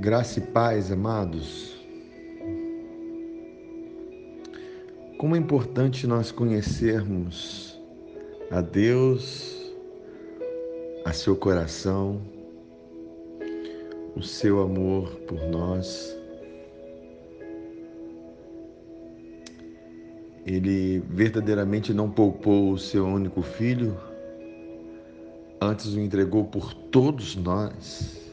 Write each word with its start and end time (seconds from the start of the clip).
Graça 0.00 0.38
e 0.38 0.42
paz, 0.42 0.90
amados. 0.90 1.78
Como 5.18 5.36
é 5.36 5.38
importante 5.38 6.06
nós 6.06 6.32
conhecermos 6.32 7.78
a 8.50 8.62
Deus, 8.62 9.70
a 11.04 11.12
seu 11.12 11.36
coração, 11.36 12.18
o 14.16 14.22
seu 14.22 14.62
amor 14.62 15.16
por 15.28 15.38
nós. 15.48 16.16
Ele 20.46 21.00
verdadeiramente 21.10 21.92
não 21.92 22.10
poupou 22.10 22.72
o 22.72 22.78
seu 22.78 23.04
único 23.04 23.42
filho, 23.42 23.94
antes 25.60 25.92
o 25.92 26.00
entregou 26.00 26.46
por 26.46 26.72
todos 26.72 27.36
nós. 27.36 28.29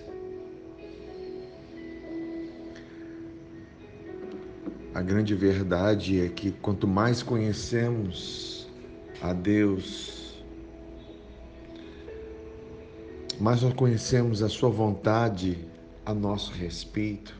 A 4.97 5.01
grande 5.03 5.35
verdade 5.35 6.25
é 6.25 6.27
que 6.27 6.49
quanto 6.51 6.87
mais 6.87 7.21
conhecemos 7.21 8.67
a 9.21 9.31
Deus, 9.31 10.43
mais 13.39 13.61
nós 13.61 13.75
conhecemos 13.75 14.41
a 14.41 14.49
Sua 14.49 14.71
vontade 14.71 15.63
a 16.03 16.15
nosso 16.15 16.51
respeito. 16.51 17.39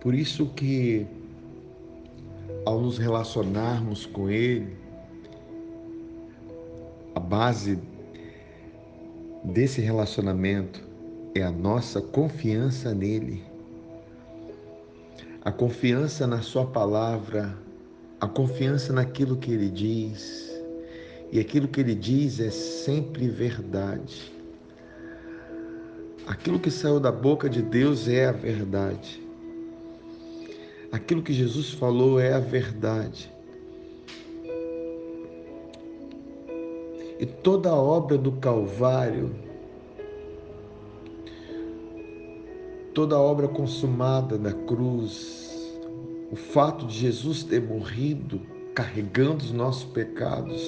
Por 0.00 0.14
isso 0.14 0.46
que 0.50 1.08
ao 2.64 2.80
nos 2.80 2.98
relacionarmos 2.98 4.06
com 4.06 4.30
Ele, 4.30 4.76
a 7.16 7.18
base 7.18 7.80
desse 9.42 9.80
relacionamento 9.80 10.87
é 11.34 11.42
a 11.42 11.50
nossa 11.50 12.00
confiança 12.00 12.94
nele. 12.94 13.44
A 15.44 15.52
confiança 15.52 16.26
na 16.26 16.42
Sua 16.42 16.66
palavra, 16.66 17.56
a 18.20 18.26
confiança 18.26 18.92
naquilo 18.92 19.36
que 19.36 19.52
Ele 19.52 19.70
diz. 19.70 20.48
E 21.30 21.38
aquilo 21.38 21.68
que 21.68 21.80
Ele 21.80 21.94
diz 21.94 22.40
é 22.40 22.50
sempre 22.50 23.28
verdade. 23.28 24.32
Aquilo 26.26 26.58
que 26.58 26.70
saiu 26.70 27.00
da 27.00 27.12
boca 27.12 27.48
de 27.48 27.62
Deus 27.62 28.08
é 28.08 28.26
a 28.26 28.32
verdade. 28.32 29.22
Aquilo 30.92 31.22
que 31.22 31.32
Jesus 31.32 31.72
falou 31.72 32.18
é 32.20 32.32
a 32.32 32.38
verdade. 32.38 33.32
E 37.18 37.26
toda 37.26 37.70
a 37.70 37.74
obra 37.74 38.16
do 38.16 38.32
Calvário 38.32 39.47
toda 42.98 43.14
a 43.14 43.20
obra 43.20 43.46
consumada 43.46 44.36
na 44.36 44.52
cruz, 44.52 45.56
o 46.32 46.34
fato 46.34 46.84
de 46.84 46.98
Jesus 46.98 47.44
ter 47.44 47.62
morrido 47.62 48.40
carregando 48.74 49.44
os 49.44 49.52
nossos 49.52 49.84
pecados 49.84 50.60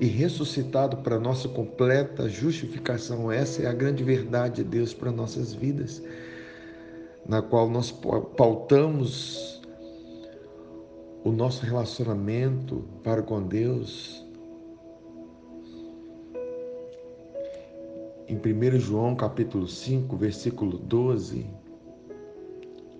e 0.00 0.06
ressuscitado 0.06 0.96
para 1.02 1.20
nossa 1.20 1.46
completa 1.46 2.26
justificação, 2.26 3.30
essa 3.30 3.64
é 3.64 3.66
a 3.66 3.74
grande 3.74 4.02
verdade 4.02 4.62
de 4.62 4.64
Deus 4.64 4.94
para 4.94 5.12
nossas 5.12 5.52
vidas, 5.52 6.02
na 7.28 7.42
qual 7.42 7.68
nós 7.68 7.90
pautamos 8.34 9.60
o 11.22 11.30
nosso 11.30 11.66
relacionamento 11.66 12.82
para 13.02 13.20
com 13.20 13.42
Deus. 13.42 14.24
Em 18.26 18.36
1 18.38 18.80
João 18.80 19.14
capítulo 19.14 19.68
5, 19.68 20.16
versículo 20.16 20.78
12, 20.78 21.62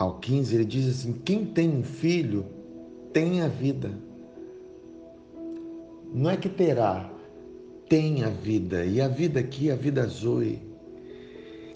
ao 0.04 0.18
15, 0.18 0.54
ele 0.54 0.64
diz 0.64 0.88
assim: 0.88 1.12
Quem 1.24 1.44
tem 1.44 1.68
um 1.68 1.82
filho 1.82 2.44
tem 3.12 3.40
a 3.40 3.48
vida. 3.48 3.90
Não 6.12 6.30
é 6.30 6.36
que 6.36 6.48
terá, 6.48 7.10
tem 7.88 8.22
a 8.22 8.28
vida. 8.28 8.84
E 8.84 9.00
a 9.00 9.08
vida 9.08 9.40
aqui, 9.40 9.70
a 9.70 9.74
vida 9.76 10.06
Zoe. 10.06 10.62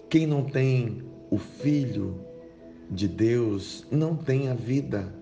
Quem 0.09 0.25
não 0.25 0.43
tem 0.43 1.03
o 1.29 1.37
filho 1.37 2.19
de 2.89 3.07
Deus 3.07 3.85
não 3.91 4.15
tem 4.15 4.49
a 4.49 4.53
vida. 4.53 5.13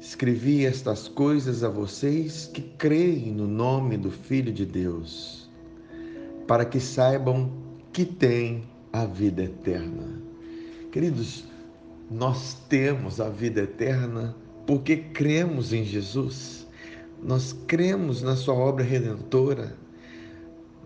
Escrevi 0.00 0.66
estas 0.66 1.08
coisas 1.08 1.64
a 1.64 1.68
vocês 1.68 2.46
que 2.46 2.60
creem 2.60 3.32
no 3.32 3.48
nome 3.48 3.96
do 3.96 4.10
Filho 4.10 4.52
de 4.52 4.66
Deus, 4.66 5.48
para 6.46 6.64
que 6.64 6.78
saibam 6.78 7.50
que 7.92 8.04
têm 8.04 8.64
a 8.92 9.06
vida 9.06 9.44
eterna. 9.44 10.33
Queridos, 10.94 11.44
nós 12.08 12.54
temos 12.68 13.20
a 13.20 13.28
vida 13.28 13.62
eterna 13.62 14.32
porque 14.64 14.96
cremos 14.96 15.72
em 15.72 15.82
Jesus. 15.82 16.68
Nós 17.20 17.52
cremos 17.66 18.22
na 18.22 18.36
sua 18.36 18.54
obra 18.54 18.84
redentora. 18.84 19.76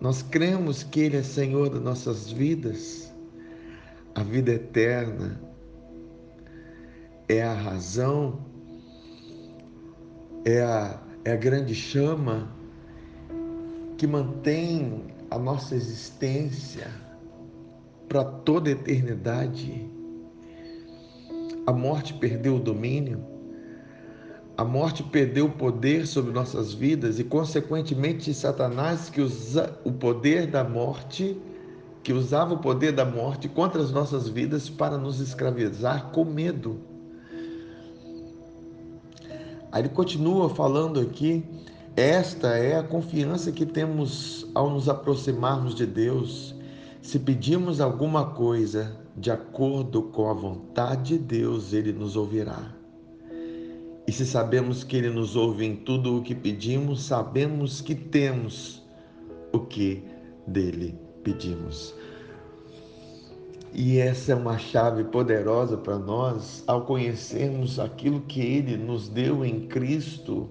Nós 0.01 0.23
cremos 0.23 0.81
que 0.81 1.01
ele 1.01 1.17
é 1.17 1.21
Senhor 1.21 1.69
das 1.69 1.83
nossas 1.83 2.31
vidas. 2.31 3.13
A 4.15 4.23
vida 4.23 4.53
eterna 4.53 5.39
é 7.27 7.43
a 7.43 7.53
razão, 7.53 8.43
é 10.43 10.59
a, 10.59 10.99
é 11.23 11.33
a 11.33 11.37
grande 11.37 11.75
chama 11.75 12.51
que 13.95 14.07
mantém 14.07 15.03
a 15.29 15.37
nossa 15.37 15.75
existência 15.75 16.87
para 18.07 18.23
toda 18.23 18.69
a 18.69 18.73
eternidade. 18.73 19.98
A 21.65 21.71
morte 21.71 22.13
perdeu 22.13 22.55
o 22.55 22.59
domínio, 22.59 23.23
a 24.59 24.65
morte 24.65 25.03
perdeu 25.03 25.45
o 25.45 25.51
poder 25.51 26.05
sobre 26.05 26.33
nossas 26.33 26.73
vidas 26.73 27.17
e, 27.17 27.23
consequentemente, 27.23 28.33
Satanás, 28.33 29.09
que 29.09 29.21
usa 29.21 29.79
o 29.85 29.91
poder 29.93 30.47
da 30.47 30.65
morte, 30.65 31.39
que 32.03 32.11
usava 32.11 32.55
o 32.55 32.57
poder 32.57 32.91
da 32.91 33.05
morte 33.05 33.47
contra 33.47 33.81
as 33.81 33.89
nossas 33.89 34.27
vidas 34.27 34.69
para 34.69 34.97
nos 34.97 35.21
escravizar 35.21 36.11
com 36.11 36.25
medo. 36.25 36.77
Aí 39.71 39.81
ele 39.81 39.87
continua 39.87 40.49
falando 40.49 40.99
aqui: 40.99 41.41
esta 41.95 42.49
é 42.49 42.77
a 42.77 42.83
confiança 42.83 43.53
que 43.53 43.65
temos 43.65 44.45
ao 44.53 44.69
nos 44.69 44.89
aproximarmos 44.89 45.73
de 45.73 45.85
Deus. 45.85 46.53
Se 47.01 47.17
pedimos 47.17 47.79
alguma 47.79 48.25
coisa 48.25 48.93
de 49.19 49.29
acordo 49.29 50.03
com 50.03 50.29
a 50.29 50.33
vontade 50.33 51.17
de 51.17 51.23
Deus, 51.23 51.73
Ele 51.73 51.91
nos 51.91 52.15
ouvirá. 52.15 52.73
E 54.07 54.11
se 54.11 54.25
sabemos 54.25 54.83
que 54.83 54.95
Ele 54.95 55.09
nos 55.09 55.35
ouve 55.35 55.65
em 55.65 55.75
tudo 55.75 56.17
o 56.17 56.23
que 56.23 56.33
pedimos, 56.33 57.03
sabemos 57.03 57.81
que 57.81 57.93
temos 57.93 58.81
o 59.51 59.59
que 59.59 60.01
dele 60.47 60.97
pedimos. 61.21 61.93
E 63.73 63.97
essa 63.97 64.31
é 64.31 64.35
uma 64.35 64.57
chave 64.57 65.03
poderosa 65.03 65.77
para 65.77 65.99
nós 65.99 66.63
ao 66.65 66.85
conhecermos 66.85 67.77
aquilo 67.77 68.21
que 68.21 68.39
Ele 68.39 68.77
nos 68.77 69.09
deu 69.09 69.43
em 69.43 69.67
Cristo 69.67 70.49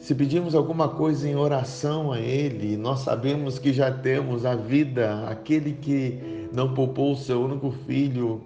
se 0.00 0.14
pedimos 0.14 0.54
alguma 0.54 0.88
coisa 0.88 1.28
em 1.28 1.36
oração 1.36 2.10
a 2.10 2.18
Ele, 2.18 2.74
nós 2.74 3.00
sabemos 3.00 3.58
que 3.58 3.70
já 3.70 3.92
temos 3.92 4.46
a 4.46 4.56
vida, 4.56 5.28
aquele 5.28 5.74
que 5.74 6.48
não 6.54 6.72
poupou 6.72 7.12
o 7.12 7.16
seu 7.16 7.42
único 7.42 7.70
filho. 7.86 8.40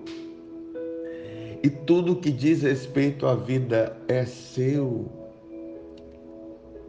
E 1.63 1.71
tudo 1.71 2.17
que 2.17 2.33
diz 2.33 2.63
respeito 2.63 3.25
à 3.25 3.37
vida 3.37 3.97
é 4.09 4.27
seu. 4.27 5.07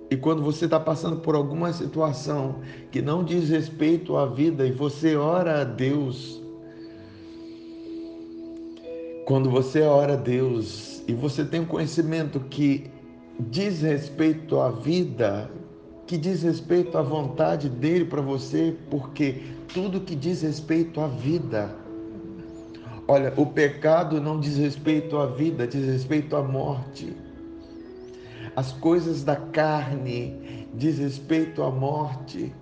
E 0.09 0.17
quando 0.17 0.41
você 0.41 0.65
está 0.65 0.79
passando 0.79 1.17
por 1.17 1.35
alguma 1.35 1.71
situação 1.71 2.55
que 2.91 3.03
não 3.03 3.23
diz 3.23 3.49
respeito 3.49 4.17
à 4.17 4.25
vida 4.25 4.65
e 4.65 4.71
você 4.71 5.15
ora 5.15 5.61
a 5.61 5.63
Deus, 5.63 6.41
quando 9.25 9.47
você 9.47 9.83
ora 9.83 10.13
a 10.13 10.17
Deus 10.17 11.03
e 11.07 11.13
você 11.13 11.45
tem 11.45 11.61
o 11.61 11.65
conhecimento 11.67 12.39
que 12.39 12.94
diz 13.39 13.81
respeito 13.81 14.59
à 14.59 14.71
vida, 14.71 15.49
que 16.07 16.17
diz 16.17 16.43
respeito 16.43 16.97
à 16.97 17.01
vontade 17.01 17.69
dele 17.69 18.05
para 18.05 18.21
você, 18.21 18.75
porque 18.89 19.41
tudo 19.73 20.01
que 20.01 20.15
diz 20.15 20.41
respeito 20.41 21.01
à 21.01 21.07
vida. 21.07 21.75
Olha, 23.07 23.33
o 23.37 23.45
pecado 23.45 24.19
não 24.21 24.39
diz 24.39 24.57
respeito 24.57 25.17
à 25.17 25.27
vida, 25.27 25.67
diz 25.67 25.85
respeito 25.85 26.35
à 26.35 26.41
morte. 26.41 27.15
As 28.55 28.71
coisas 28.71 29.23
da 29.23 29.35
carne 29.35 30.67
diz 30.73 30.97
respeito 30.97 31.61
à 31.61 31.69
morte. 31.69 32.53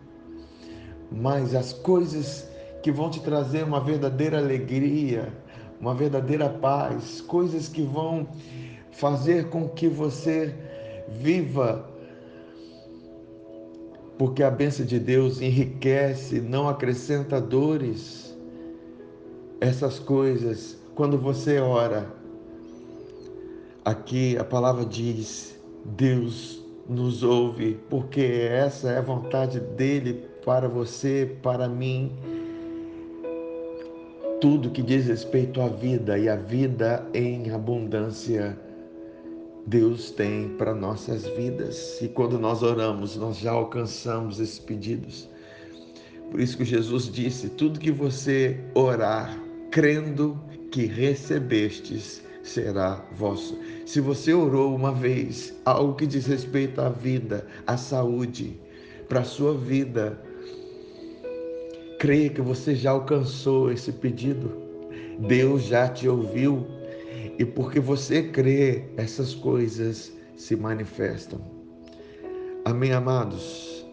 Mas 1.12 1.54
as 1.54 1.72
coisas 1.72 2.50
que 2.82 2.92
vão 2.92 3.10
te 3.10 3.20
trazer 3.22 3.64
uma 3.64 3.80
verdadeira 3.80 4.40
alegria, 4.40 5.32
uma 5.80 5.94
verdadeira 5.94 6.50
paz, 6.50 7.22
coisas 7.22 7.68
que 7.68 7.84
vão 7.84 8.28
fazer 8.94 9.50
com 9.50 9.68
que 9.68 9.88
você 9.88 10.54
viva 11.10 11.94
porque 14.18 14.44
a 14.44 14.52
bênção 14.52 14.86
de 14.86 15.00
Deus 15.00 15.42
enriquece, 15.42 16.40
não 16.40 16.70
acrescenta 16.70 17.42
dores. 17.42 18.34
Essas 19.60 20.00
coisas, 20.00 20.78
quando 20.96 21.18
você 21.18 21.60
ora, 21.60 22.08
aqui 23.84 24.38
a 24.38 24.44
palavra 24.44 24.86
diz: 24.86 25.60
Deus 25.84 26.64
nos 26.88 27.24
ouve, 27.24 27.80
porque 27.90 28.22
essa 28.22 28.92
é 28.92 28.98
a 28.98 29.02
vontade 29.02 29.60
dele 29.60 30.26
para 30.46 30.68
você, 30.68 31.38
para 31.42 31.68
mim. 31.68 32.12
Tudo 34.40 34.70
que 34.70 34.82
diz 34.82 35.08
respeito 35.08 35.62
à 35.62 35.70
vida 35.70 36.18
e 36.20 36.28
a 36.28 36.36
vida 36.36 37.06
em 37.14 37.50
abundância 37.52 38.58
Deus 39.66 40.12
tem 40.12 40.50
para 40.58 40.74
nossas 40.74 41.26
vidas. 41.26 42.02
E 42.02 42.08
quando 42.08 42.38
nós 42.38 42.62
oramos, 42.62 43.16
nós 43.16 43.38
já 43.38 43.52
alcançamos 43.52 44.40
esses 44.40 44.60
pedidos. 44.60 45.30
Por 46.30 46.40
isso 46.40 46.58
que 46.58 46.66
Jesus 46.66 47.10
disse: 47.12 47.50
tudo 47.50 47.80
que 47.80 47.92
você 47.92 48.60
orar, 48.74 49.38
crendo 49.72 50.40
que 50.72 50.86
recebestes, 50.86 52.22
será 52.44 53.06
vosso. 53.16 53.58
Se 53.86 54.02
você 54.02 54.34
orou 54.34 54.76
uma 54.76 54.92
vez 54.92 55.54
algo 55.64 55.96
que 55.96 56.06
diz 56.06 56.26
respeito 56.26 56.82
à 56.82 56.90
vida, 56.90 57.48
à 57.66 57.78
saúde, 57.78 58.60
para 59.08 59.22
a 59.22 59.26
sua 59.26 59.58
vida, 59.58 60.20
creia 62.00 62.30
que 62.30 62.42
você 62.42 62.76
já 62.76 62.92
alcançou 62.92 63.72
esse 63.72 63.92
pedido. 63.94 64.52
Deus 65.20 65.64
já 65.64 65.88
te 65.88 66.08
ouviu 66.10 66.66
e 67.40 67.46
porque 67.46 67.80
você 67.80 68.24
crê, 68.24 68.84
essas 68.96 69.34
coisas 69.34 70.12
se 70.36 70.56
manifestam. 70.56 71.42
Amém, 72.66 72.92
amados? 72.92 73.86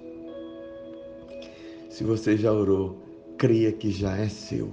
Se 1.89 2.05
você 2.05 2.37
já 2.37 2.53
orou, 2.53 2.99
creia 3.39 3.73
que 3.73 3.91
já 3.91 4.17
é 4.17 4.29
seu. 4.29 4.71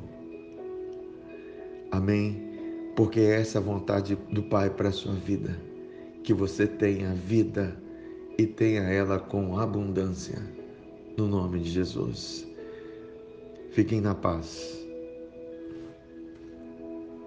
Amém? 1.92 2.92
Porque 2.96 3.20
é 3.20 3.42
essa 3.42 3.60
a 3.60 3.62
vontade 3.62 4.18
do 4.32 4.44
Pai 4.44 4.70
para 4.70 4.90
a 4.90 4.92
sua 4.92 5.14
vida. 5.14 5.58
Que 6.24 6.34
você 6.34 6.68
tenha 6.68 7.14
vida 7.14 7.76
e 8.38 8.46
tenha 8.46 8.84
ela 8.84 9.20
com 9.20 9.58
abundância. 9.58 10.40
No 11.18 11.28
nome 11.28 11.60
de 11.60 11.70
Jesus. 11.70 12.46
Fiquem 13.72 14.02
na 14.02 14.14
paz. 14.14 14.87